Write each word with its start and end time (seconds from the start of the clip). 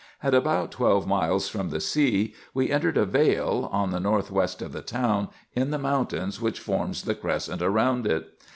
At 0.23 0.33
about 0.33 0.71
twelve 0.71 1.05
miles 1.05 1.47
from 1.47 1.69
the 1.69 1.79
sea 1.79 2.33
we 2.55 2.71
entered 2.71 2.97
a 2.97 3.05
vale, 3.05 3.69
on 3.71 3.91
the 3.91 3.99
north 3.99 4.31
west 4.31 4.63
of 4.63 4.71
the 4.71 4.81
town, 4.81 5.27
in 5.53 5.69
the 5.69 5.77
mountain 5.77 6.31
which 6.39 6.59
forms 6.59 7.03
the 7.03 7.13
crescent 7.13 7.61
round 7.61 8.07
it. 8.07 8.27